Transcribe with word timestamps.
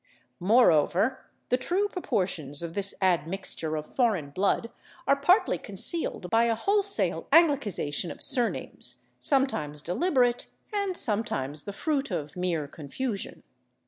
Moreover, 0.39 1.27
the 1.49 1.57
true 1.57 1.87
proportions 1.87 2.63
of 2.63 2.73
this 2.73 2.95
admixture 3.03 3.75
of 3.75 3.93
foreign 3.95 4.31
blood 4.31 4.71
are 5.05 5.15
partly 5.15 5.59
concealed 5.59 6.27
by 6.31 6.45
a 6.45 6.55
wholesale 6.55 7.27
anglicization 7.31 8.09
of 8.09 8.23
surnames, 8.23 9.03
sometimes 9.19 9.79
deliberate 9.79 10.47
and 10.73 10.97
sometimes 10.97 11.65
the 11.65 11.71
fruit 11.73 12.09
of 12.09 12.35
mere 12.35 12.67
confusion. 12.67 13.43